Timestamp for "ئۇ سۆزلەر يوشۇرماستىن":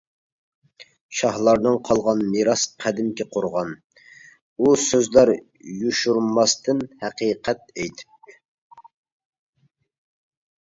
4.63-6.83